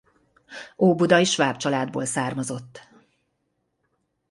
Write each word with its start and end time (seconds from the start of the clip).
Óbudai 0.77 1.23
sváb 1.25 1.57
családból 1.57 2.05
származott. 2.05 2.87